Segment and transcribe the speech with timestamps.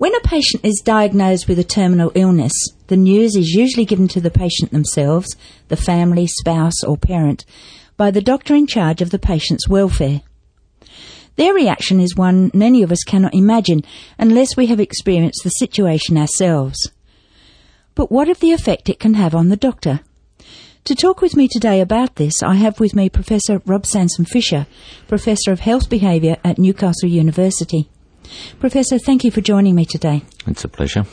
[0.00, 2.54] When a patient is diagnosed with a terminal illness,
[2.86, 5.36] the news is usually given to the patient themselves,
[5.68, 7.44] the family, spouse, or parent,
[7.98, 10.22] by the doctor in charge of the patient's welfare.
[11.36, 13.82] Their reaction is one many of us cannot imagine
[14.18, 16.78] unless we have experienced the situation ourselves.
[17.94, 20.00] But what of the effect it can have on the doctor?
[20.84, 24.66] To talk with me today about this, I have with me Professor Rob Sanson Fisher,
[25.08, 27.90] Professor of Health Behaviour at Newcastle University.
[28.58, 30.22] Professor, thank you for joining me today.
[30.46, 31.06] It's a pleasure.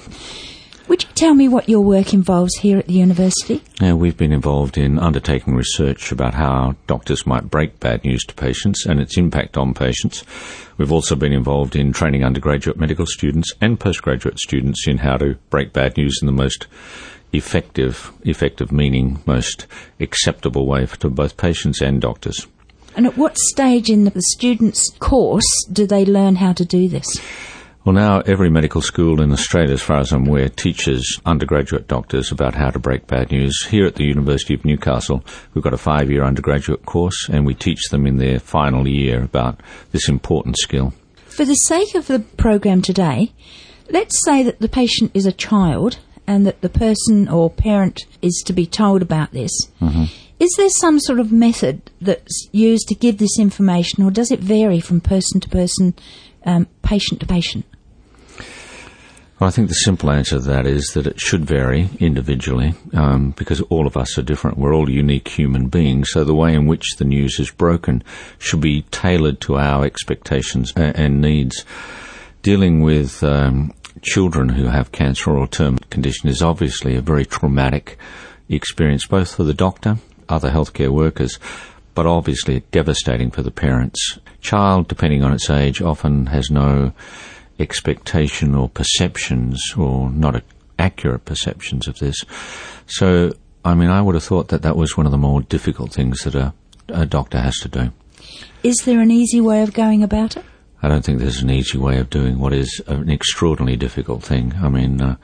[0.88, 3.62] Would you tell me what your work involves here at the university?
[3.82, 8.34] Yeah, we've been involved in undertaking research about how doctors might break bad news to
[8.34, 10.24] patients and its impact on patients.
[10.78, 15.36] We've also been involved in training undergraduate medical students and postgraduate students in how to
[15.50, 16.68] break bad news in the most
[17.34, 19.68] effective, effective meaning most
[20.00, 22.48] acceptable way to both patients and doctors.
[22.98, 27.06] And at what stage in the student's course do they learn how to do this?
[27.86, 32.32] Well, now every medical school in Australia, as far as I'm aware, teaches undergraduate doctors
[32.32, 33.66] about how to break bad news.
[33.70, 37.54] Here at the University of Newcastle, we've got a five year undergraduate course, and we
[37.54, 40.92] teach them in their final year about this important skill.
[41.28, 43.32] For the sake of the program today,
[43.92, 48.44] let's say that the patient is a child and that the person or parent is
[48.48, 49.52] to be told about this.
[49.80, 50.06] Mm-hmm.
[50.40, 54.40] Is there some sort of method that's used to give this information, or does it
[54.40, 55.96] vary from person to person,
[56.46, 57.66] um, patient to patient?
[59.40, 63.32] Well, I think the simple answer to that is that it should vary individually um,
[63.38, 64.58] because all of us are different.
[64.58, 68.04] We're all unique human beings, so the way in which the news is broken
[68.40, 71.66] should be tailored to our expectations and needs.
[72.42, 77.98] Dealing with um, children who have cancer or terminal condition is obviously a very traumatic
[78.50, 79.98] experience, both for the doctor,
[80.30, 81.40] other healthcare workers,
[81.96, 84.20] but obviously devastating for the parents.
[84.42, 86.94] Child, depending on its age, often has no
[87.60, 90.44] expectation or perceptions or not
[90.78, 92.24] accurate perceptions of this.
[92.86, 93.34] So,
[93.66, 96.22] I mean, I would have thought that that was one of the more difficult things
[96.22, 96.54] that a,
[96.90, 97.92] a doctor has to do.
[98.64, 100.46] Is there an easy way of going about it?
[100.82, 104.54] I don't think there's an easy way of doing what is an extraordinarily difficult thing.
[104.62, 105.16] I mean, uh,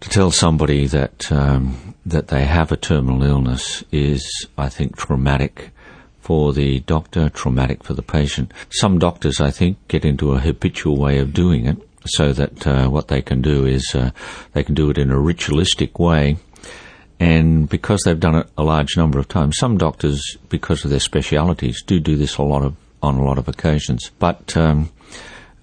[0.00, 4.24] to tell somebody that um, that they have a terminal illness is,
[4.56, 5.70] I think, traumatic
[6.20, 8.52] for the doctor, traumatic for the patient.
[8.70, 12.88] Some doctors, I think, get into a habitual way of doing it so that uh,
[12.88, 14.10] what they can do is uh,
[14.52, 16.38] they can do it in a ritualistic way.
[17.20, 21.00] And because they've done it a large number of times, some doctors, because of their
[21.00, 24.10] specialities, do do this a lot of on a lot of occasions.
[24.18, 24.90] But um,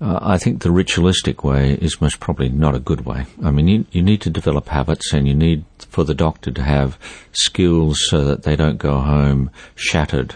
[0.06, 3.26] uh, I think the ritualistic way is most probably not a good way.
[3.44, 6.64] I mean, you, you need to develop habits, and you need for the doctor to
[6.64, 6.98] have
[7.32, 10.36] skills so that they don't go home shattered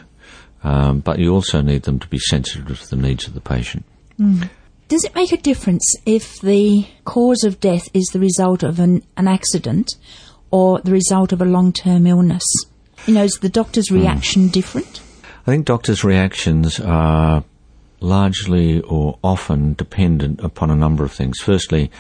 [0.64, 3.86] um, but you also need them to be sensitive to the needs of the patient.
[4.20, 4.50] Mm.
[4.88, 9.04] Does it make a difference if the cause of death is the result of an,
[9.18, 9.96] an accident
[10.52, 12.44] or the result of a long term illness?
[13.06, 13.96] You know, is the doctor's hmm.
[13.96, 14.52] reaction mm.
[14.52, 15.02] different?
[15.48, 17.44] I think doctors' reactions are
[18.00, 21.40] largely or often dependent upon a number of things.
[21.40, 21.92] Firstly,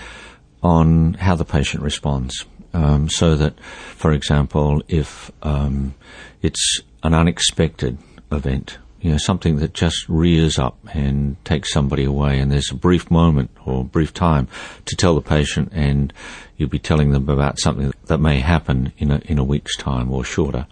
[0.62, 2.46] on how the patient responds.
[2.74, 5.96] Um, so that, for example, if um,
[6.42, 7.98] it's an unexpected
[8.32, 8.78] event.
[9.02, 13.10] You know, something that just rears up and takes somebody away, and there's a brief
[13.10, 14.50] moment or brief time
[14.86, 16.12] to tell the patient, and
[16.58, 20.12] you'll be telling them about something that may happen in a in a week's time
[20.12, 20.68] or shorter.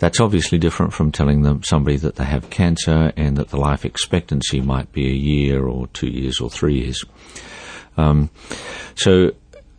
[0.00, 3.84] That's obviously different from telling them somebody that they have cancer and that the life
[3.84, 7.04] expectancy might be a year or two years or three years.
[7.96, 8.30] Um,
[8.96, 9.30] so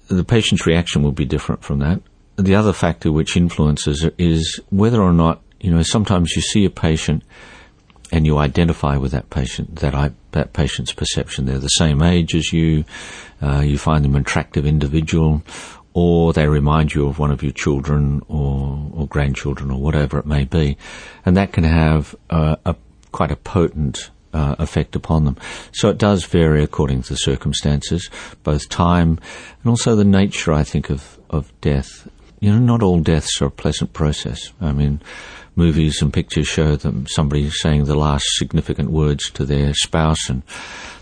[0.07, 2.01] the patient's reaction will be different from that.
[2.37, 6.69] The other factor which influences is whether or not you know, sometimes you see a
[6.69, 7.23] patient
[8.11, 11.45] and you identify with that patient, that I, that patient's perception.
[11.45, 12.83] They're the same age as you.
[13.41, 15.43] Uh, you find them an attractive individual,
[15.93, 20.25] or they remind you of one of your children or, or grandchildren or whatever it
[20.25, 20.77] may be,
[21.25, 22.75] and that can have uh, a
[23.11, 25.37] quite a potent uh, effect upon them.
[25.73, 28.09] So it does vary according to the circumstances,
[28.43, 29.19] both time
[29.61, 32.07] and also the nature, I think, of, of death.
[32.41, 34.51] You know, not all deaths are a pleasant process.
[34.59, 34.99] I mean,
[35.55, 40.41] movies and pictures show them somebody saying the last significant words to their spouse and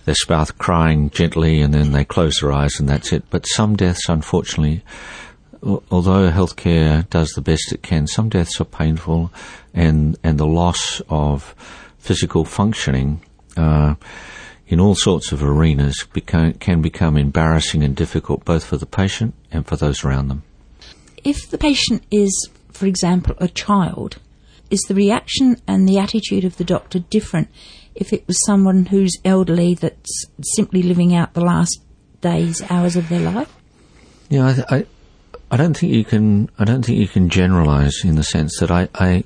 [0.04, 3.24] their spouse crying gently and then they close their eyes and that's it.
[3.30, 4.84] But some deaths, unfortunately,
[5.64, 9.32] although healthcare does the best it can, some deaths are painful
[9.74, 11.56] and, and the loss of
[12.00, 13.22] physical functioning,
[13.56, 13.96] uh,
[14.68, 16.06] in all sorts of arenas
[16.60, 20.44] can become embarrassing and difficult both for the patient and for those around them.
[21.24, 24.20] If the patient is, for example, a child,
[24.70, 27.50] is the reaction and the attitude of the doctor different
[27.96, 30.26] if it was someone who's elderly that's
[30.56, 31.82] simply living out the last
[32.22, 33.54] days, hours of their life?
[34.30, 34.86] Yeah, I, I,
[35.52, 36.50] I don't think you can.
[36.60, 39.24] I don't think you can generalise in the sense that I, I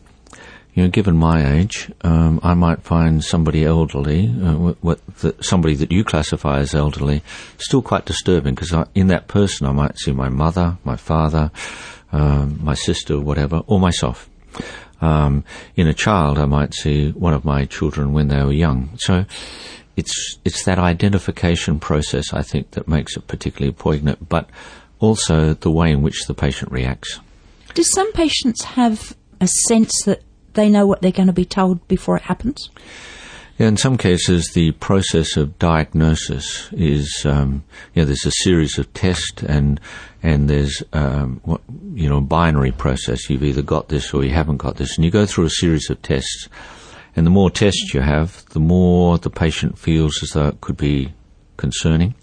[0.73, 4.73] you know, given my age, um, I might find somebody elderly, uh,
[5.21, 7.21] the, somebody that you classify as elderly,
[7.57, 11.51] still quite disturbing because in that person I might see my mother, my father,
[12.11, 14.29] um, my sister, whatever, or myself.
[14.99, 15.43] Um,
[15.75, 18.91] in a child, I might see one of my children when they were young.
[18.97, 19.25] So
[19.95, 24.49] it's it's that identification process I think that makes it particularly poignant, but
[24.99, 27.19] also the way in which the patient reacts.
[27.73, 30.21] Do some patients have a sense that
[30.53, 32.69] they know what they're going to be told before it happens?
[33.59, 37.63] Yeah, in some cases, the process of diagnosis is, um,
[37.94, 39.79] you know, there's a series of tests and
[40.23, 41.61] and there's, um, what,
[41.94, 43.29] you know, a binary process.
[43.29, 45.89] You've either got this or you haven't got this, and you go through a series
[45.89, 46.47] of tests.
[47.15, 50.77] And the more tests you have, the more the patient feels as though it could
[50.77, 51.13] be
[51.57, 52.15] concerning.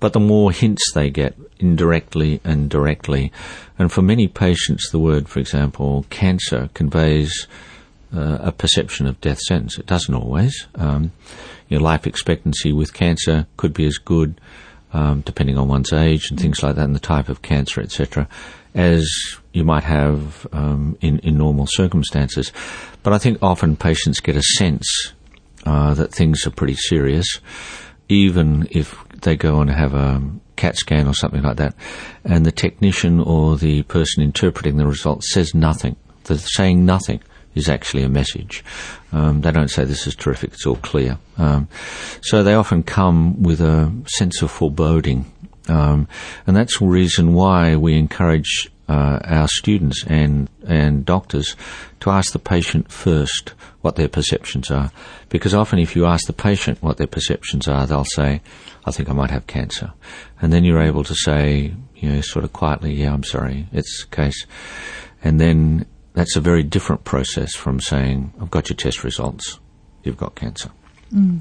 [0.00, 3.32] But the more hints they get, indirectly and directly.
[3.78, 7.46] And for many patients, the word, for example, cancer conveys
[8.14, 9.78] uh, a perception of death sentence.
[9.78, 10.66] It doesn't always.
[10.74, 11.12] Um,
[11.68, 14.40] your life expectancy with cancer could be as good,
[14.92, 18.28] um, depending on one's age and things like that, and the type of cancer, etc.,
[18.74, 19.08] as
[19.52, 22.52] you might have um, in, in normal circumstances.
[23.02, 25.12] But I think often patients get a sense
[25.64, 27.40] uh, that things are pretty serious,
[28.08, 30.22] even if they go and have a
[30.56, 31.74] CAT scan or something like that,
[32.24, 35.96] and the technician or the person interpreting the results says nothing.
[36.24, 37.20] They're saying nothing
[37.54, 38.64] is actually a message.
[39.12, 41.18] Um, they don't say this is terrific, it's all clear.
[41.38, 41.68] Um,
[42.22, 45.30] so they often come with a sense of foreboding.
[45.68, 46.08] Um,
[46.46, 51.56] and that's the reason why we encourage uh, our students and, and doctors
[52.00, 54.90] to ask the patient first what their perceptions are.
[55.28, 58.42] Because often if you ask the patient what their perceptions are, they'll say,
[58.84, 59.92] I think I might have cancer.
[60.40, 64.04] And then you're able to say, you know, sort of quietly, yeah, I'm sorry, it's
[64.04, 64.46] the case.
[65.22, 69.58] And then that's a very different process from saying, I've got your test results,
[70.02, 70.70] you've got cancer.
[71.12, 71.40] Mm.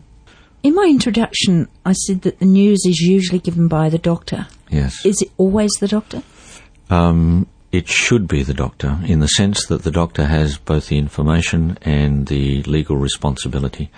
[0.64, 4.48] In my introduction, I said that the news is usually given by the doctor.
[4.70, 5.06] Yes.
[5.06, 6.24] Is it always the doctor?
[6.94, 11.00] Um, it should be the doctor in the sense that the doctor has both the
[11.00, 13.90] information and the legal responsibility.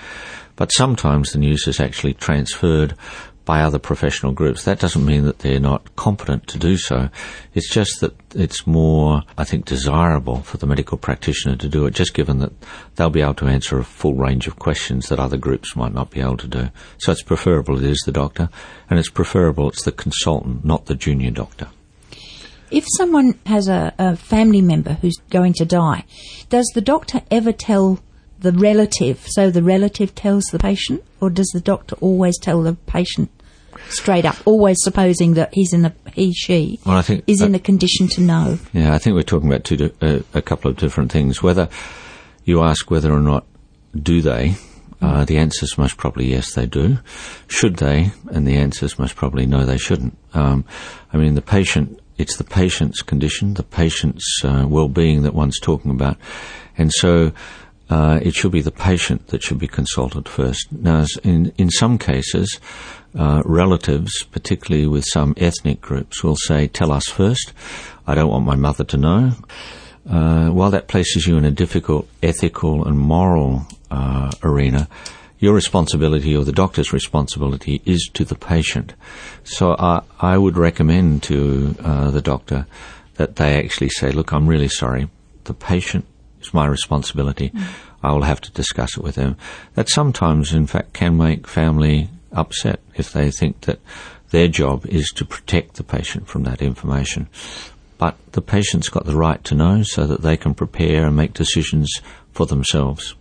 [0.56, 2.96] But sometimes the news is actually transferred
[3.44, 4.64] by other professional groups.
[4.64, 7.10] That doesn't mean that they're not competent to do so.
[7.54, 11.94] It's just that it's more, I think, desirable for the medical practitioner to do it,
[11.94, 12.54] just given that
[12.96, 16.12] they'll be able to answer a full range of questions that other groups might not
[16.12, 16.70] be able to do.
[16.98, 18.48] So it's preferable it is the doctor,
[18.90, 21.68] and it's preferable it's the consultant, not the junior doctor.
[22.72, 26.06] If someone has a, a family member who's going to die,
[26.50, 28.00] does the doctor ever tell
[28.40, 32.74] the relative, so the relative tells the patient, or does the doctor always tell the
[32.74, 33.30] patient
[33.90, 37.46] straight up, always supposing that he's in the he she well, I think, is uh,
[37.46, 38.60] in a condition to know?
[38.74, 41.44] Yeah, I think we're talking about two, uh, a couple of different things.
[41.44, 41.70] Whether
[42.44, 43.46] you ask whether or not
[43.96, 44.56] do they,
[45.02, 46.98] uh, the answer is most probably yes, they do.
[47.48, 48.12] Should they?
[48.32, 50.18] And the answer is most probably no, they shouldn't.
[50.34, 50.66] Um,
[51.14, 55.92] I mean, the patient, it's the patient's condition, the patient's uh, well-being that one's talking
[55.92, 56.18] about,
[56.78, 57.32] and so
[57.90, 60.72] uh, it should be the patient that should be consulted first.
[60.72, 62.60] Now, in, in some cases,
[63.18, 67.54] uh, relatives, particularly with some ethnic groups, will say, tell us first.
[68.08, 69.32] I don't want my mother to know.
[70.10, 74.88] Uh, while that places you in a difficult ethical and moral uh, arena,
[75.40, 78.94] your responsibility or the doctor's responsibility is to the patient.
[79.44, 82.68] So I, I would recommend to uh, the doctor
[83.16, 85.10] that they actually say, look, I'm really sorry.
[85.44, 86.06] The patient
[86.42, 87.50] is my responsibility.
[87.50, 87.68] Mm.
[88.04, 89.36] I will have to discuss it with them.
[89.74, 93.80] That sometimes, in fact, can make family upset if they think that
[94.32, 97.28] their job is to protect the patient from that information.
[97.98, 101.34] But the patient's got the right to know so that they can prepare and make
[101.34, 101.90] decisions
[102.34, 103.16] for themselves.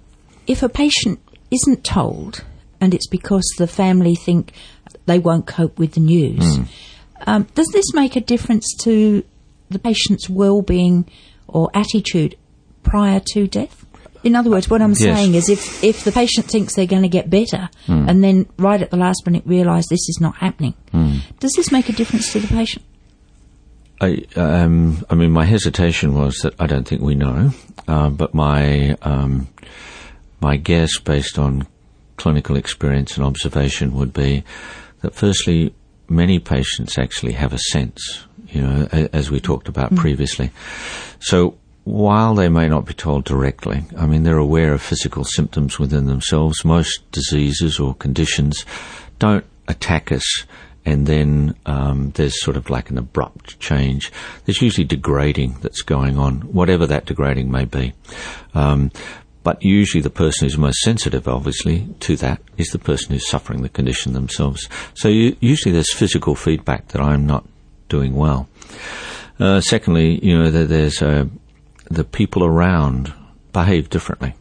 [0.47, 1.21] If a patient
[1.55, 2.45] isn't told,
[2.81, 4.53] and it's because the family think
[5.07, 6.69] they won't cope with the news, mm.
[7.27, 9.25] um, does this make a difference to
[9.71, 11.09] the patient's well-being
[11.49, 12.37] or attitude
[12.83, 13.85] prior to death?
[14.23, 15.01] In other words, what I'm yes.
[15.01, 18.09] saying is if, if the patient thinks they're going to get better mm.
[18.09, 21.21] and then right at the last minute realise this is not happening, mm.
[21.41, 22.85] does this make a difference to the patient?
[24.01, 27.53] I, um, I mean, my hesitation was that I don't think we know,
[27.87, 29.47] uh, but my um,
[30.45, 31.67] my guess, based on
[32.19, 34.45] clinical experience and observation, would be
[35.01, 35.75] that firstly,
[36.07, 39.97] many patients actually have a sense, you know, as we talked about mm.
[39.97, 40.51] previously.
[41.21, 45.79] So while they may not be told directly, I mean, they're aware of physical symptoms
[45.79, 46.63] within themselves.
[46.63, 48.67] Most diseases or conditions
[49.19, 50.45] don't attack us
[50.87, 54.13] and then um, there's sort of like an abrupt change.
[54.45, 57.95] There's usually degrading that's going on, whatever that degrading may be.
[58.55, 58.91] Um,
[59.45, 63.63] but usually the person who's most sensitive, obviously, to that is the person who's suffering
[63.63, 64.69] the condition themselves.
[64.95, 67.47] So you, usually there's physical feedback that I'm not
[67.89, 68.49] doing well.
[69.39, 71.27] Uh, secondly, you know, there's uh,
[71.91, 73.13] the people around
[73.53, 74.35] behave differently,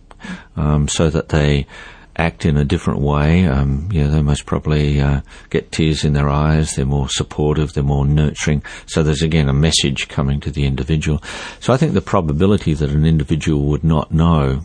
[0.56, 1.68] um, so that they
[2.16, 3.46] act in a different way.
[3.46, 6.76] Um, you know, they most probably uh, get tears in their eyes.
[6.76, 7.74] They're more supportive.
[7.74, 8.64] They're more nurturing.
[8.86, 11.22] So there's again a message coming to the individual.
[11.60, 14.64] So I think the probability that an individual would not know,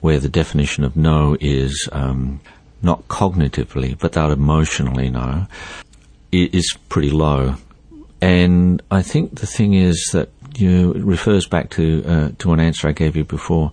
[0.00, 2.40] where the definition of no is um,
[2.82, 5.46] not cognitively, but that emotionally know,
[6.32, 7.56] is pretty low.
[8.22, 12.52] And I think the thing is that you know, it refers back to uh, to
[12.52, 13.72] an answer I gave you before.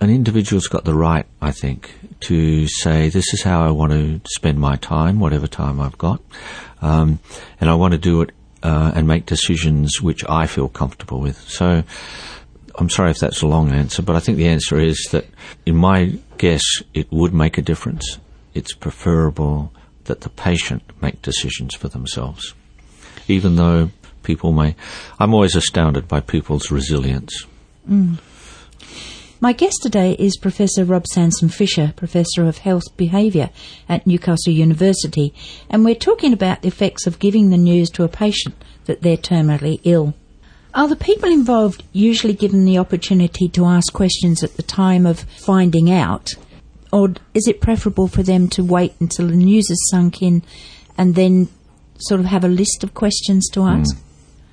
[0.00, 4.20] An individual's got the right, I think, to say this is how I want to
[4.28, 6.20] spend my time, whatever time I've got,
[6.82, 7.20] um,
[7.60, 11.40] and I want to do it uh, and make decisions which I feel comfortable with.
[11.48, 11.84] So.
[12.76, 15.26] I'm sorry if that's a long answer, but I think the answer is that,
[15.64, 18.18] in my guess, it would make a difference.
[18.52, 19.72] It's preferable
[20.04, 22.54] that the patient make decisions for themselves
[23.28, 23.90] even though
[24.22, 24.74] people may.
[25.18, 27.46] I'm always astounded by people's resilience.
[27.88, 28.18] Mm.
[29.40, 33.50] My guest today is Professor Rob Sanson Fisher, Professor of Health Behaviour
[33.88, 35.34] at Newcastle University,
[35.68, 38.54] and we're talking about the effects of giving the news to a patient
[38.86, 40.14] that they're terminally ill.
[40.74, 45.20] Are the people involved usually given the opportunity to ask questions at the time of
[45.20, 46.34] finding out,
[46.92, 50.42] or is it preferable for them to wait until the news is sunk in
[50.98, 51.48] and then
[51.98, 53.68] sort of have a list of questions to hmm.
[53.68, 53.96] ask?
[53.96, 54.00] Mm.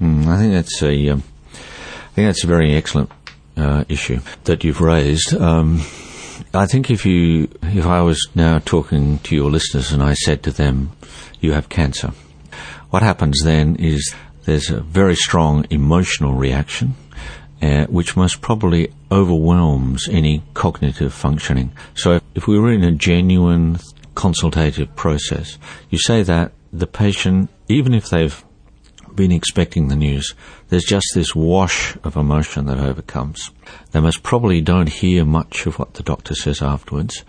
[0.01, 1.24] Mm, I think that's a, um,
[1.54, 3.12] I think that's a very excellent
[3.58, 5.34] uh, issue that you've raised.
[5.34, 5.82] Um,
[6.54, 10.42] I think if you, if I was now talking to your listeners and I said
[10.44, 10.92] to them,
[11.40, 12.13] "You have cancer,"
[12.90, 14.13] what happens then is
[14.46, 16.96] there's a very strong emotional reaction,
[17.62, 21.72] uh, which most probably overwhelms any cognitive functioning.
[21.94, 23.80] So if we were in a genuine
[24.16, 25.58] consultative process,
[25.90, 28.44] you say that the patient, even if they've
[29.16, 30.34] been expecting the news,
[30.70, 33.52] there's just this wash of emotion that overcomes.
[33.92, 37.24] They most probably don't hear much of what the doctor says afterwards,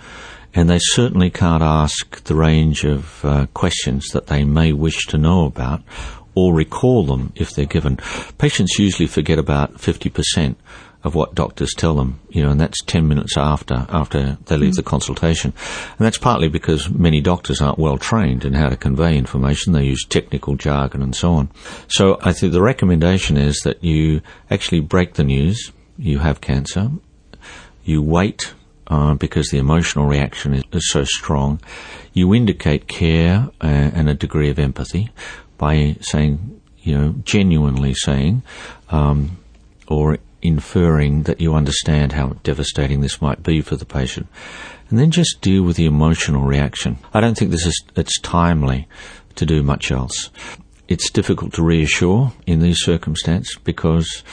[0.55, 5.19] and they certainly can't ask the range of uh, questions that they may wish to
[5.19, 5.83] know about
[6.35, 7.99] or recall them if they're given.
[8.39, 10.57] Patients usually forget about 50%
[11.05, 14.73] of what doctors tell them, you know, and that's 10 minutes after, after they leave
[14.73, 14.77] mm.
[14.77, 15.53] the consultation.
[15.99, 19.73] And that's partly because many doctors aren't well trained in how to convey information.
[19.73, 21.51] They use technical jargon and so on.
[21.89, 24.21] So I think the recommendation is that you
[24.51, 25.73] actually break the news.
[25.99, 26.91] You have cancer.
[27.85, 28.55] You wait
[28.87, 31.61] uh, because the emotional reaction is, is, so strong.
[32.13, 35.11] You indicate care uh, and a degree of empathy
[35.63, 38.43] by saying, you know, genuinely saying,
[38.91, 39.39] um,
[39.87, 44.27] or inferring that you understand how devastating this might be for the patient.
[44.91, 46.99] And then just deal with the emotional reaction.
[47.15, 48.89] I don't think this is, it's timely
[49.37, 50.31] to do much else.
[50.89, 54.25] It's difficult to reassure in these circumstances because,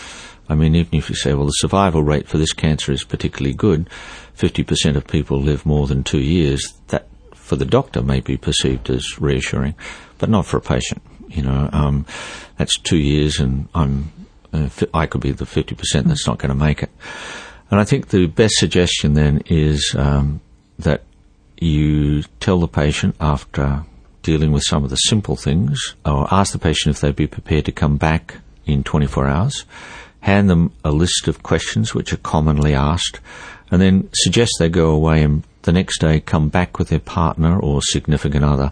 [0.49, 3.53] I mean, even if you say, well, the survival rate for this cancer is particularly
[3.53, 3.87] good,
[4.35, 8.89] 50% of people live more than two years, that for the doctor may be perceived
[8.89, 9.75] as reassuring,
[10.17, 11.03] but not for a patient.
[11.29, 12.05] You know, um,
[12.57, 14.11] that's two years and I'm
[14.53, 16.89] uh, I could be the 50% that's not going to make it.
[17.71, 20.41] And I think the best suggestion then is um,
[20.79, 21.03] that
[21.59, 23.83] you tell the patient after
[24.23, 27.65] dealing with some of the simple things, or ask the patient if they'd be prepared
[27.65, 29.65] to come back in 24 hours,
[30.21, 33.19] hand them a list of questions which are commonly asked,
[33.71, 37.59] and then suggest they go away and the next day come back with their partner
[37.59, 38.71] or significant other,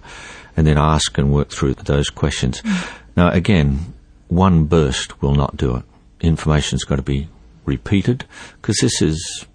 [0.58, 2.62] and then ask and work through those questions.
[2.62, 2.90] Mm.
[3.16, 3.94] Now, again,
[4.28, 5.84] one burst will not do it.
[6.20, 7.30] Information's got to be
[7.66, 8.26] repeated
[8.60, 9.46] because this is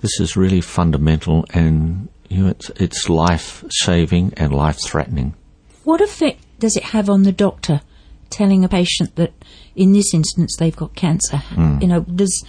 [0.00, 5.34] this is really fundamental and you know it's it's life saving and life threatening.
[5.84, 7.80] What effect does it have on the doctor
[8.30, 9.32] telling a patient that
[9.74, 11.38] in this instance they've got cancer?
[11.50, 11.80] Mm.
[11.80, 12.44] You know, does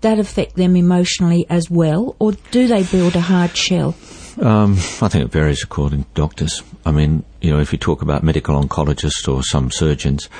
[0.00, 3.94] that affect them emotionally as well, or do they build a hard shell?
[4.40, 6.62] Um, I think it varies according to doctors.
[6.86, 10.30] I mean, you know, if you talk about medical oncologists or some surgeons,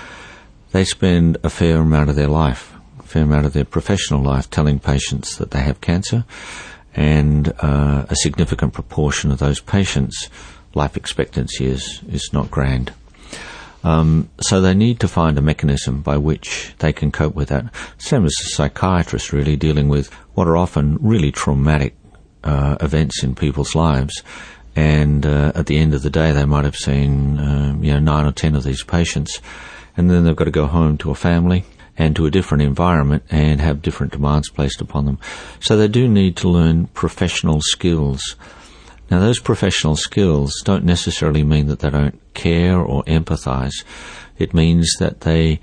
[0.72, 4.48] they spend a fair amount of their life, a fair amount of their professional life
[4.48, 6.24] telling patients that they have cancer,
[6.94, 10.30] and uh, a significant proportion of those patients'
[10.74, 12.94] life expectancy is, is not grand.
[13.84, 17.66] Um, so they need to find a mechanism by which they can cope with that.
[17.98, 21.94] Same as a psychiatrist, really dealing with what are often really traumatic
[22.44, 24.22] uh, events in people's lives,
[24.76, 28.00] and uh, at the end of the day, they might have seen um, you know
[28.00, 29.40] nine or ten of these patients,
[29.96, 31.64] and then they've got to go home to a family
[32.00, 35.18] and to a different environment and have different demands placed upon them.
[35.60, 38.36] So they do need to learn professional skills.
[39.10, 43.84] Now, those professional skills don't necessarily mean that they don't care or empathize.
[44.38, 45.60] It means that they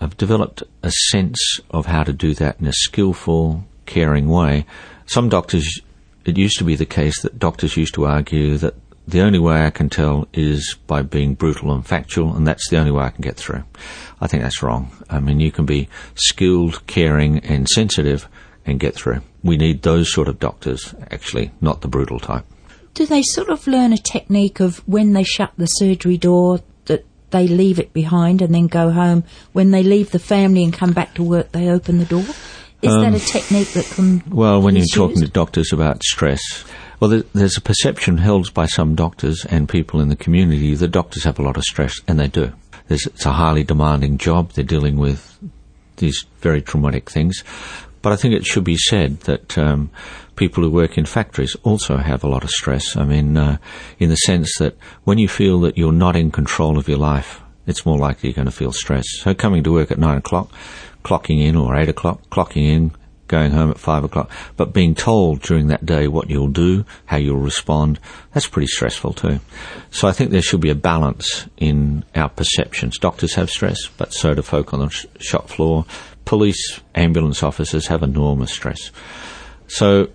[0.00, 4.66] have developed a sense of how to do that in a skillful, caring way.
[5.06, 5.80] Some doctors,
[6.24, 8.74] it used to be the case that doctors used to argue that
[9.08, 12.78] the only way I can tell is by being brutal and factual, and that's the
[12.78, 13.64] only way I can get through.
[14.20, 14.92] I think that's wrong.
[15.08, 18.28] I mean, you can be skilled, caring, and sensitive
[18.66, 19.22] and get through.
[19.42, 22.44] We need those sort of doctors, actually, not the brutal type.
[22.94, 27.06] Do they sort of learn a technique of when they shut the surgery door that
[27.30, 29.24] they leave it behind and then go home?
[29.52, 32.24] When they leave the family and come back to work, they open the door?
[32.82, 34.22] Is um, that a technique that can?
[34.28, 36.40] Well, when you're talking to doctors about stress,
[36.98, 41.24] well, there's a perception held by some doctors and people in the community that doctors
[41.24, 42.52] have a lot of stress, and they do.
[42.88, 44.52] There's, it's a highly demanding job.
[44.52, 45.38] They're dealing with
[45.96, 47.44] these very traumatic things.
[48.02, 49.90] But I think it should be said that um,
[50.36, 52.96] people who work in factories also have a lot of stress.
[52.96, 53.58] I mean, uh,
[53.98, 57.42] in the sense that when you feel that you're not in control of your life,
[57.66, 59.04] it's more likely you're going to feel stress.
[59.20, 60.50] So coming to work at nine o'clock,
[61.02, 62.92] clocking in, or eight o'clock, clocking in,
[63.30, 67.16] going home at five o'clock, but being told during that day what you'll do, how
[67.16, 67.98] you'll respond,
[68.34, 69.38] that's pretty stressful too.
[69.90, 72.98] So I think there should be a balance in our perceptions.
[72.98, 75.86] Doctors have stress, but so do folk on the sh- shop floor.
[76.24, 78.90] Police, ambulance officers have enormous stress.
[79.68, 80.08] So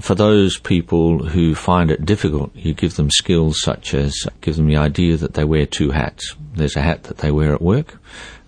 [0.00, 4.68] for those people who find it difficult, you give them skills such as give them
[4.68, 6.36] the idea that they wear two hats.
[6.54, 7.98] There's a hat that they wear at work,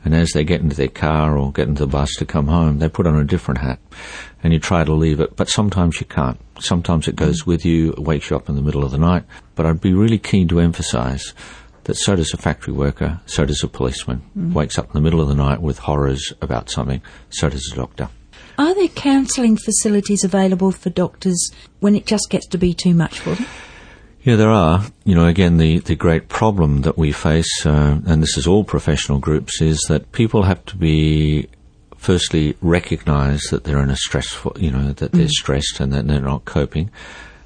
[0.07, 2.79] and as they get into their car or get into the bus to come home,
[2.79, 3.81] they put on a different hat.
[4.41, 6.39] And you try to leave it, but sometimes you can't.
[6.61, 9.25] Sometimes it goes with you, it wakes you up in the middle of the night.
[9.57, 11.35] But I'd be really keen to emphasise
[11.85, 14.23] that so does a factory worker, so does a policeman.
[14.39, 14.53] Mm.
[14.53, 17.75] Wakes up in the middle of the night with horrors about something, so does a
[17.75, 18.09] doctor.
[18.59, 23.19] Are there counselling facilities available for doctors when it just gets to be too much
[23.19, 23.47] for them?
[24.27, 24.83] Yeah, there are.
[25.05, 28.65] You know, again, the, the great problem that we face, uh, and this is all
[28.65, 31.49] professional groups, is that people have to be
[31.97, 35.31] firstly recognise that they're in a stressful, you know, that they're mm.
[35.31, 36.91] stressed and that they're not coping.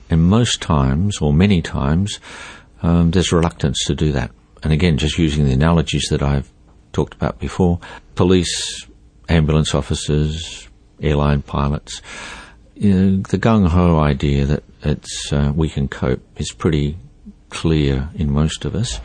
[0.08, 2.18] And most times, or many times,
[2.82, 4.30] um, there's reluctance to do that.
[4.62, 6.50] And again, just using the analogies that I've
[6.94, 7.78] talked about before,
[8.14, 8.86] police,
[9.28, 10.66] ambulance officers,
[11.02, 12.00] airline pilots,
[12.80, 16.96] you know, the gung ho idea that it's uh, we can cope is pretty
[17.50, 19.00] clear in most of us.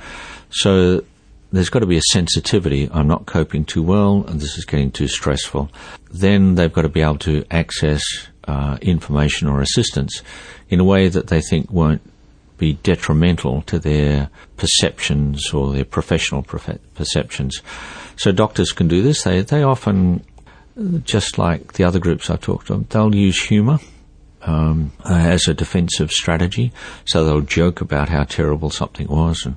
[0.49, 1.03] So
[1.51, 2.89] there's got to be a sensitivity.
[2.89, 5.69] I'm not coping too well, and this is getting too stressful.
[6.09, 8.01] Then they've got to be able to access
[8.47, 10.23] uh, information or assistance
[10.69, 12.01] in a way that they think won't
[12.57, 16.43] be detrimental to their perceptions or their professional
[16.93, 17.61] perceptions.
[18.15, 19.23] So doctors can do this.
[19.23, 20.23] They they often
[21.03, 23.79] just like the other groups I've talked to, they'll use humour
[24.41, 26.71] um, as a defensive strategy.
[27.05, 29.55] So they'll joke about how terrible something was and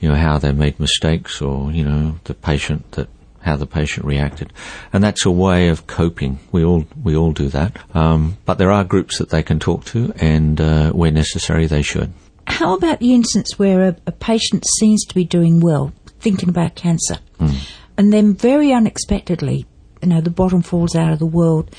[0.00, 3.08] you know how they made mistakes or you know the patient that
[3.40, 4.52] how the patient reacted,
[4.92, 6.38] and that's a way of coping.
[6.52, 9.84] We all we all do that, um, but there are groups that they can talk
[9.86, 12.12] to, and uh, where necessary, they should.
[12.46, 16.74] How about the instance where a, a patient seems to be doing well, thinking about
[16.74, 17.70] cancer, mm.
[17.96, 19.66] and then very unexpectedly
[20.02, 21.74] you know, the bottom falls out of the world.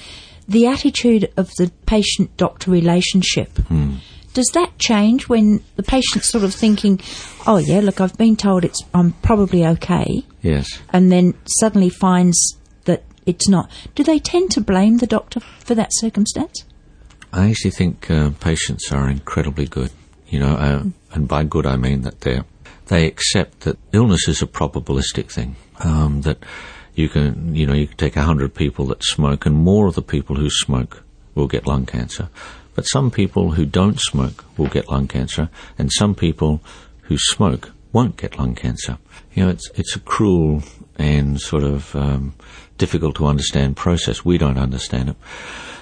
[0.47, 3.53] The attitude of the patient doctor relationship.
[3.53, 3.97] Mm.
[4.33, 6.99] Does that change when the patient's sort of thinking,
[7.47, 10.79] "Oh yeah, look, I've been told it's I'm probably okay." Yes.
[10.91, 13.69] And then suddenly finds that it's not.
[13.95, 16.63] Do they tend to blame the doctor for that circumstance?
[17.31, 19.91] I actually think uh, patients are incredibly good.
[20.27, 22.41] You know, uh, and by good I mean that they
[22.87, 25.55] they accept that illness is a probabilistic thing.
[25.79, 26.43] Um, that
[26.99, 29.95] you can, you know, you can take a hundred people that smoke, and more of
[29.95, 32.29] the people who smoke will get lung cancer.
[32.75, 36.61] But some people who don't smoke will get lung cancer, and some people
[37.03, 38.97] who smoke won't get lung cancer.
[39.33, 40.63] You know, it's it's a cruel
[40.97, 42.35] and sort of um,
[42.77, 44.25] difficult to understand process.
[44.25, 45.15] We don't understand it.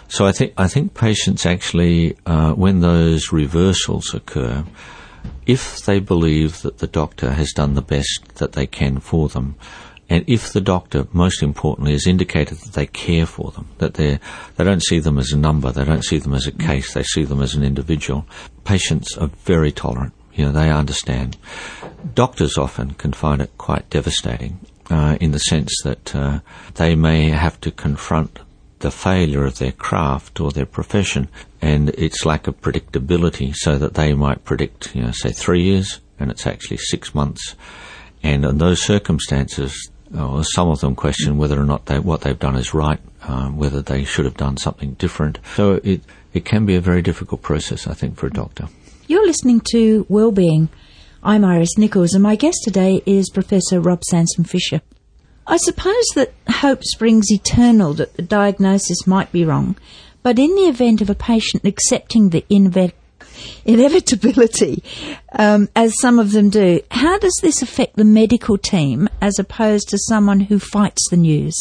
[0.10, 4.63] So I think I think patients actually, uh, when those reversals occur,
[5.47, 9.56] if they believe that the doctor has done the best that they can for them,
[10.10, 14.20] and if the doctor, most importantly, has indicated that they care for them, that they
[14.56, 17.04] they don't see them as a number, they don't see them as a case, they
[17.04, 18.26] see them as an individual,
[18.63, 20.13] patients are very tolerant.
[20.34, 21.36] You know, they understand.
[22.13, 26.39] Doctors often can find it quite devastating uh, in the sense that uh,
[26.76, 28.39] they may have to confront
[28.80, 31.28] the failure of their craft or their profession
[31.62, 36.00] and its lack of predictability so that they might predict, you know, say three years
[36.20, 37.56] and it's actually six months.
[38.22, 42.39] And in those circumstances, or some of them question whether or not they, what they've
[42.39, 45.39] done is right, um, whether they should have done something different.
[45.56, 46.02] So it,
[46.34, 48.70] it can be a very difficult process, I think, for a doctor.
[49.08, 50.70] You're listening to Wellbeing.
[51.24, 54.82] I'm Iris Nichols, and my guest today is Professor Rob Sanson Fisher.
[55.48, 59.78] I suppose that hope springs eternal that the diagnosis might be wrong,
[60.22, 62.91] but in the event of a patient accepting the inve-
[63.65, 64.84] inevitability,
[65.34, 69.89] um, as some of them do, how does this affect the medical team as opposed
[69.89, 71.56] to someone who fights the news?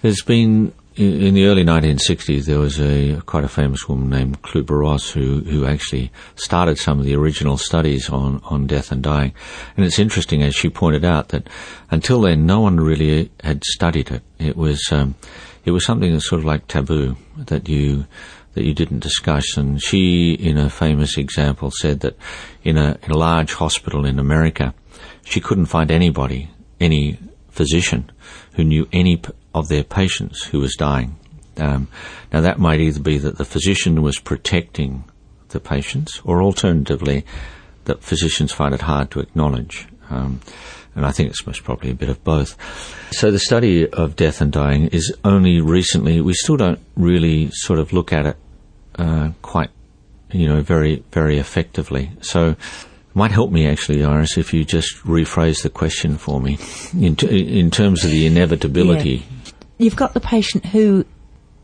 [0.00, 5.10] There's been in the early 1960s, there was a quite a famous woman named Kübler-Ross
[5.10, 9.32] who who actually started some of the original studies on on death and dying.
[9.76, 11.48] And it's interesting, as she pointed out, that
[11.92, 14.22] until then, no one really had studied it.
[14.40, 15.14] It was um,
[15.64, 18.06] it was something that's sort of like taboo that you
[18.58, 19.56] that you didn't discuss.
[19.56, 22.18] And she, in a famous example, said that
[22.64, 24.74] in a, in a large hospital in America,
[25.24, 27.18] she couldn't find anybody, any
[27.50, 28.10] physician,
[28.54, 29.22] who knew any
[29.54, 31.16] of their patients who was dying.
[31.56, 31.86] Um,
[32.32, 35.04] now that might either be that the physician was protecting
[35.50, 37.24] the patients, or alternatively,
[37.84, 39.86] that physicians find it hard to acknowledge.
[40.10, 40.40] Um,
[40.96, 42.56] and I think it's most probably a bit of both.
[43.12, 46.20] So the study of death and dying is only recently.
[46.20, 48.36] We still don't really sort of look at it
[48.98, 49.70] uh, quite,
[50.32, 52.10] you know, very very effectively.
[52.20, 52.56] So
[53.14, 56.58] might help me actually, Iris, if you just rephrase the question for me
[56.96, 59.10] in, t- in terms of the inevitability.
[59.10, 59.52] Yeah.
[59.78, 61.04] You've got the patient who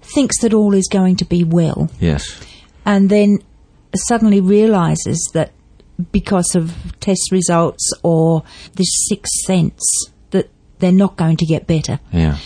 [0.02, 1.90] thinks that all is going to be well.
[2.00, 2.40] Yes.
[2.84, 3.38] And then
[3.94, 5.52] suddenly realizes that
[6.10, 8.42] because of test results or
[8.74, 9.80] this sixth sense
[10.30, 12.00] that they're not going to get better.
[12.12, 12.38] Yeah.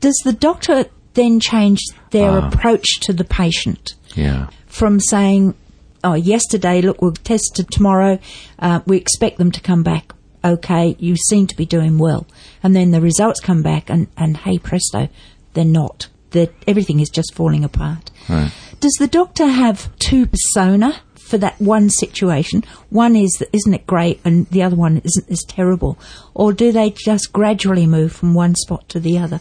[0.00, 3.94] Does the doctor then change their uh, approach to the patient?
[4.16, 4.48] Yeah.
[4.66, 5.54] From saying,
[6.02, 8.18] oh, yesterday, look, we'll test it tomorrow.
[8.58, 10.12] Uh, we expect them to come back.
[10.44, 12.26] Okay, you seem to be doing well.
[12.62, 15.08] And then the results come back, and, and hey presto,
[15.54, 16.08] they're not.
[16.30, 18.10] They're, everything is just falling apart.
[18.28, 18.52] Right.
[18.80, 22.62] Does the doctor have two persona for that one situation?
[22.90, 25.98] One is, isn't it great, and the other one isn't as terrible,
[26.34, 29.40] or do they just gradually move from one spot to the other?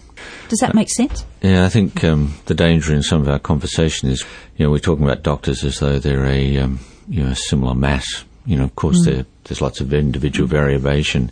[0.49, 1.25] Does that make sense?
[1.41, 4.25] Yeah, I think um, the danger in some of our conversation is,
[4.57, 7.75] you know, we're talking about doctors as though they're a, um, you know, a similar
[7.75, 8.25] mass.
[8.45, 9.25] You know, of course, mm.
[9.43, 11.31] there's lots of individual variation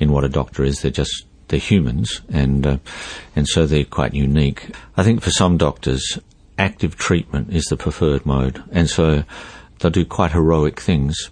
[0.00, 0.80] in what a doctor is.
[0.80, 2.78] They're just they're humans, and uh,
[3.36, 4.70] and so they're quite unique.
[4.96, 6.18] I think for some doctors,
[6.58, 9.24] active treatment is the preferred mode, and so
[9.78, 11.30] they'll do quite heroic things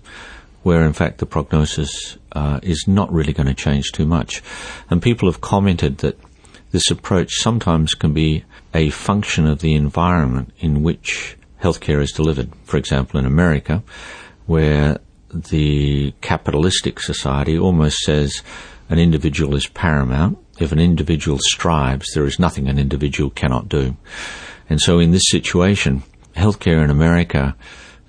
[0.63, 4.43] where in fact the prognosis uh, is not really going to change too much.
[4.89, 6.19] And people have commented that
[6.71, 12.51] this approach sometimes can be a function of the environment in which healthcare is delivered.
[12.65, 13.83] For example, in America,
[14.47, 14.99] where
[15.33, 18.43] the capitalistic society almost says
[18.89, 20.39] an individual is paramount.
[20.59, 23.97] If an individual strives, there is nothing an individual cannot do.
[24.69, 26.03] And so in this situation,
[26.37, 27.57] healthcare in America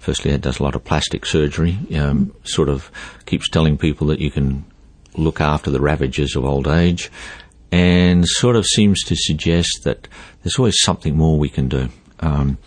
[0.03, 2.91] firstly, it does a lot of plastic surgery, um, sort of
[3.25, 4.65] keeps telling people that you can
[5.15, 7.09] look after the ravages of old age,
[7.71, 10.09] and sort of seems to suggest that
[10.43, 11.87] there's always something more we can do.
[12.19, 12.57] Um,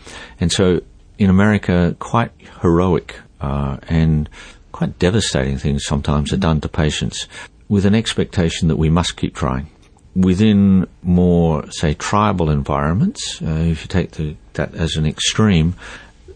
[0.41, 0.81] and so
[1.19, 4.31] in America, quite heroic uh, and
[4.73, 7.29] quite devastating things sometimes are done to patients
[7.69, 9.69] with an expectation that we must keep trying.
[10.15, 15.75] Within more, say, tribal environments, uh, if you take the, that as an extreme,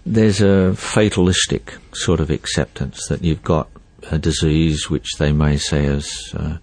[0.06, 3.68] there's a fatalistic sort of acceptance that you've got
[4.10, 6.58] a disease which they may say is, uh,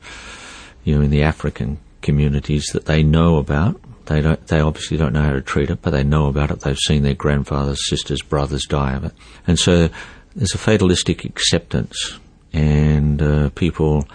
[0.84, 3.80] you know, in the African communities that they know about.
[4.06, 4.46] They don't.
[4.48, 6.62] They obviously don't know how to treat it, but they know about it.
[6.62, 9.14] They've seen their grandfathers, sisters, brothers die of it,
[9.46, 9.90] and so
[10.34, 12.18] there's a fatalistic acceptance,
[12.54, 14.08] and uh, people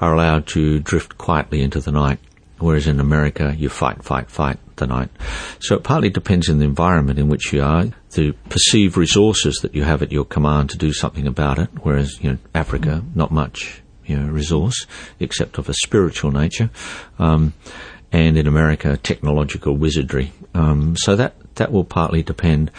[0.00, 2.20] are allowed to drift quietly into the night.
[2.60, 5.10] Whereas in America, you fight, fight, fight the night.
[5.60, 9.74] So it partly depends on the environment in which you are, the perceived resources that
[9.74, 11.70] you have at your command to do something about it.
[11.82, 14.86] Whereas, you know, Africa, not much, you know, resource,
[15.18, 16.70] except of a spiritual nature.
[17.18, 17.54] Um,
[18.12, 20.32] and in America, technological wizardry.
[20.54, 22.70] Um, so that, that will partly depend.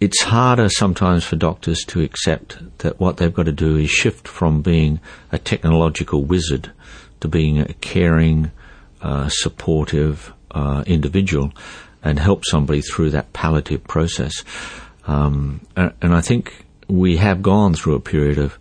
[0.00, 4.28] It's harder sometimes for doctors to accept that what they've got to do is shift
[4.28, 5.00] from being
[5.32, 6.72] a technological wizard
[7.20, 8.50] to being a caring,
[9.04, 11.52] uh, supportive, uh, individual
[12.02, 14.32] and help somebody through that palliative process.
[15.06, 18.54] Um, and, and I think we have gone through a period of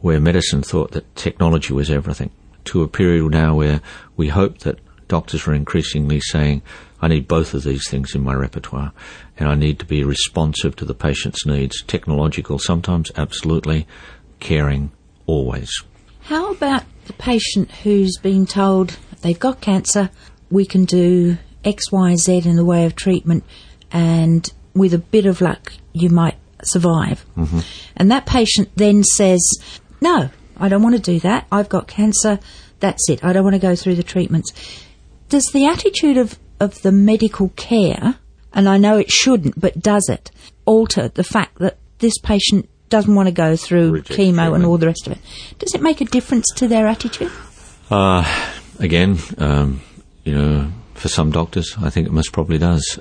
[0.00, 2.30] where medicine thought that technology was everything
[2.64, 3.82] to a period now where
[4.16, 6.62] we hope that doctors are increasingly saying,
[7.02, 8.92] I need both of these things in my repertoire,
[9.36, 11.82] and I need to be responsive to the patient's needs.
[11.82, 13.86] Technological sometimes, absolutely.
[14.40, 14.90] Caring,
[15.26, 15.70] always.
[16.22, 20.10] How about the patient who's been told they've got cancer,
[20.50, 23.44] we can do X, Y, Z in the way of treatment,
[23.90, 27.26] and with a bit of luck, you might survive.
[27.36, 27.60] Mm-hmm.
[27.96, 29.40] And that patient then says,
[30.00, 31.46] No, I don't want to do that.
[31.50, 32.38] I've got cancer.
[32.80, 33.24] That's it.
[33.24, 34.52] I don't want to go through the treatments.
[35.28, 38.16] Does the attitude of, of the medical care,
[38.52, 40.30] and I know it shouldn't, but does it
[40.66, 44.54] alter the fact that this patient doesn't want to go through Reject chemo treatment.
[44.54, 45.18] and all the rest of it?
[45.58, 47.32] Does it make a difference to their attitude?
[47.90, 48.24] Uh,
[48.78, 49.80] again, um,
[50.24, 52.98] you know, for some doctors, I think it most probably does.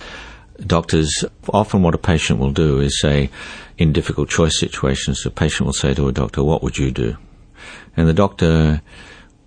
[0.65, 3.29] Doctors, often what a patient will do is say,
[3.77, 7.17] in difficult choice situations, the patient will say to a doctor, What would you do?
[7.97, 8.81] And the doctor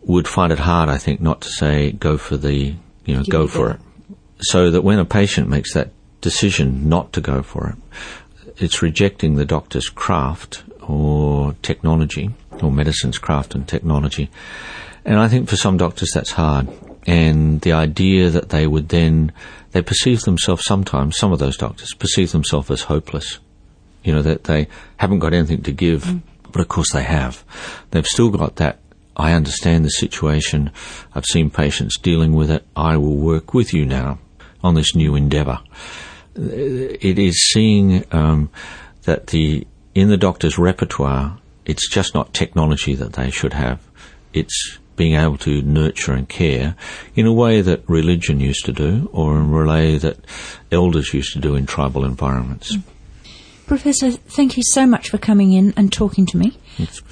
[0.02, 3.46] would find it hard, I think, not to say, Go for the, you know, go
[3.46, 3.80] for it.
[4.40, 9.36] So that when a patient makes that decision not to go for it, it's rejecting
[9.36, 12.30] the doctor's craft or technology,
[12.62, 14.30] or medicine's craft and technology.
[15.04, 16.68] And I think for some doctors that's hard.
[17.06, 19.32] And the idea that they would then
[19.72, 23.38] they perceive themselves sometimes, some of those doctors perceive themselves as hopeless.
[24.02, 26.22] You know, that they haven't got anything to give, mm.
[26.52, 27.44] but of course they have.
[27.90, 28.78] They've still got that,
[29.16, 30.70] I understand the situation,
[31.14, 34.18] I've seen patients dealing with it, I will work with you now
[34.62, 35.60] on this new endeavour.
[36.36, 38.50] It is seeing um,
[39.02, 41.38] that the in the doctor's repertoire,
[41.68, 43.80] it's just not technology that they should have.
[44.32, 46.74] It's being able to nurture and care
[47.14, 50.18] in a way that religion used to do or in a way that
[50.72, 52.76] elders used to do in tribal environments.
[52.76, 52.82] Mm.
[53.66, 56.56] Professor, thank you so much for coming in and talking to me.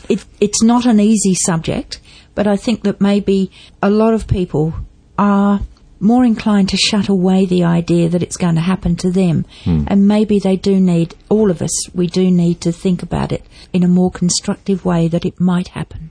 [0.09, 2.01] It, it's not an easy subject,
[2.35, 3.51] but I think that maybe
[3.83, 4.73] a lot of people
[5.19, 5.61] are
[6.01, 9.47] more inclined to shut away the idea that it's going to happen to them.
[9.65, 9.85] Hmm.
[9.87, 13.45] And maybe they do need, all of us, we do need to think about it
[13.73, 16.11] in a more constructive way that it might happen.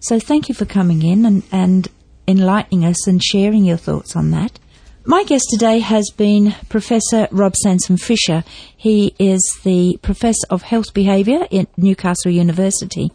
[0.00, 1.88] So thank you for coming in and, and
[2.26, 4.58] enlightening us and sharing your thoughts on that.
[5.04, 8.44] My guest today has been Professor Rob Sanson Fisher.
[8.76, 13.10] He is the Professor of Health Behaviour at Newcastle University.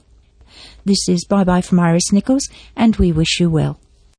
[0.83, 3.79] This is Bye Bye from Iris Nichols, and we wish you well.